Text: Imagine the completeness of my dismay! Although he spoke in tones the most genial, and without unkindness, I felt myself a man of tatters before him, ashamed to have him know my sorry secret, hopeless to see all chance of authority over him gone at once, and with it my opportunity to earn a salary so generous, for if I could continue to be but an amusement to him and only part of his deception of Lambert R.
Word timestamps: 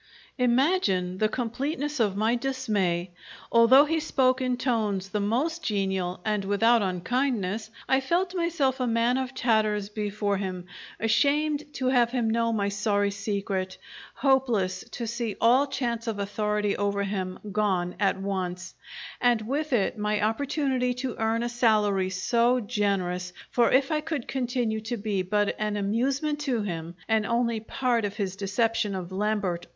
Imagine 0.39 1.19
the 1.19 1.29
completeness 1.29 1.99
of 1.99 2.15
my 2.15 2.33
dismay! 2.33 3.11
Although 3.51 3.85
he 3.85 3.99
spoke 3.99 4.41
in 4.41 4.57
tones 4.57 5.09
the 5.09 5.19
most 5.19 5.61
genial, 5.63 6.19
and 6.25 6.43
without 6.43 6.81
unkindness, 6.81 7.69
I 7.87 7.99
felt 8.01 8.33
myself 8.33 8.79
a 8.79 8.87
man 8.87 9.19
of 9.19 9.35
tatters 9.35 9.89
before 9.89 10.37
him, 10.37 10.65
ashamed 10.99 11.71
to 11.75 11.85
have 11.89 12.09
him 12.09 12.31
know 12.31 12.51
my 12.51 12.67
sorry 12.67 13.11
secret, 13.11 13.77
hopeless 14.15 14.83
to 14.89 15.05
see 15.05 15.35
all 15.39 15.67
chance 15.67 16.07
of 16.07 16.17
authority 16.17 16.75
over 16.77 17.03
him 17.03 17.37
gone 17.51 17.93
at 17.99 18.17
once, 18.19 18.73
and 19.21 19.41
with 19.43 19.71
it 19.71 19.99
my 19.99 20.19
opportunity 20.23 20.95
to 20.95 21.15
earn 21.19 21.43
a 21.43 21.47
salary 21.47 22.09
so 22.09 22.59
generous, 22.59 23.33
for 23.51 23.69
if 23.71 23.91
I 23.91 24.01
could 24.01 24.27
continue 24.27 24.81
to 24.81 24.97
be 24.97 25.21
but 25.21 25.55
an 25.59 25.77
amusement 25.77 26.39
to 26.39 26.63
him 26.63 26.95
and 27.07 27.23
only 27.27 27.59
part 27.59 28.03
of 28.03 28.15
his 28.15 28.35
deception 28.35 28.95
of 28.95 29.11
Lambert 29.11 29.67
R. 29.67 29.69